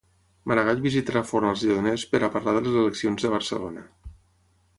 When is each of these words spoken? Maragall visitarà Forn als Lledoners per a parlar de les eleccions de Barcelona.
Maragall 0.51 0.79
visitarà 0.85 1.21
Forn 1.31 1.49
als 1.49 1.65
Lledoners 1.67 2.07
per 2.15 2.23
a 2.23 2.31
parlar 2.37 2.57
de 2.57 2.65
les 2.69 2.81
eleccions 2.85 3.27
de 3.29 3.33
Barcelona. 3.37 3.87